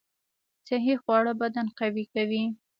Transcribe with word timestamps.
صحي 0.67 0.95
خواړه 1.01 1.33
بدن 1.41 1.67
قوي 1.79 2.05
کوي 2.13 2.43